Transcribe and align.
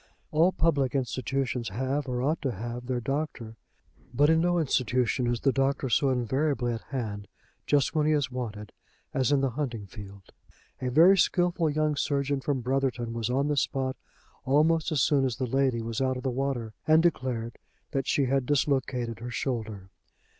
All 0.31 0.51
public 0.51 0.95
institutions 0.95 1.69
have, 1.69 2.07
or 2.07 2.23
ought 2.23 2.41
to 2.41 2.53
have, 2.53 2.87
their 2.87 2.99
doctor, 2.99 3.55
but 4.11 4.31
in 4.31 4.41
no 4.41 4.57
institution 4.57 5.27
is 5.27 5.41
the 5.41 5.51
doctor 5.53 5.89
so 5.89 6.09
invariably 6.09 6.73
at 6.73 6.81
hand, 6.85 7.27
just 7.67 7.93
when 7.93 8.07
he 8.07 8.11
is 8.13 8.31
wanted, 8.31 8.71
as 9.13 9.31
in 9.31 9.41
the 9.41 9.51
hunting 9.51 9.85
field. 9.85 10.33
A 10.81 10.89
very 10.89 11.19
skilful 11.19 11.69
young 11.69 11.95
surgeon 11.95 12.41
from 12.41 12.61
Brotherton 12.61 13.13
was 13.13 13.29
on 13.29 13.47
the 13.47 13.55
spot 13.57 13.95
almost 14.43 14.91
as 14.91 15.01
soon 15.03 15.23
as 15.23 15.35
the 15.35 15.45
lady 15.45 15.83
was 15.83 16.01
out 16.01 16.17
of 16.17 16.23
the 16.23 16.31
water, 16.31 16.73
and 16.87 17.03
declared 17.03 17.59
that 17.91 18.07
she 18.07 18.25
had 18.25 18.47
dislocated 18.47 19.19
her 19.19 19.29
shoulder. 19.29 19.91